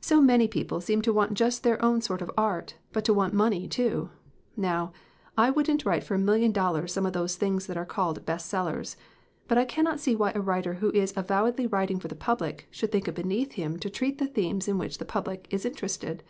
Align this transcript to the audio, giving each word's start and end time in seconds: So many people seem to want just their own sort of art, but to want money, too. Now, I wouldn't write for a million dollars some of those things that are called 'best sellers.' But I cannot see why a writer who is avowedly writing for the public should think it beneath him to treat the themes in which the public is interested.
So 0.00 0.22
many 0.22 0.48
people 0.48 0.80
seem 0.80 1.02
to 1.02 1.12
want 1.12 1.34
just 1.34 1.62
their 1.62 1.84
own 1.84 2.00
sort 2.00 2.22
of 2.22 2.30
art, 2.38 2.76
but 2.90 3.04
to 3.04 3.12
want 3.12 3.34
money, 3.34 3.68
too. 3.68 4.08
Now, 4.56 4.94
I 5.36 5.50
wouldn't 5.50 5.84
write 5.84 6.02
for 6.04 6.14
a 6.14 6.18
million 6.18 6.52
dollars 6.52 6.90
some 6.94 7.04
of 7.04 7.12
those 7.12 7.36
things 7.36 7.66
that 7.66 7.76
are 7.76 7.84
called 7.84 8.24
'best 8.24 8.48
sellers.' 8.48 8.96
But 9.46 9.58
I 9.58 9.66
cannot 9.66 10.00
see 10.00 10.16
why 10.16 10.32
a 10.34 10.40
writer 10.40 10.72
who 10.80 10.90
is 10.92 11.12
avowedly 11.14 11.66
writing 11.66 12.00
for 12.00 12.08
the 12.08 12.14
public 12.14 12.66
should 12.70 12.90
think 12.90 13.08
it 13.08 13.14
beneath 13.14 13.52
him 13.60 13.78
to 13.80 13.90
treat 13.90 14.16
the 14.16 14.26
themes 14.26 14.68
in 14.68 14.78
which 14.78 14.96
the 14.96 15.04
public 15.04 15.46
is 15.50 15.66
interested. 15.66 16.22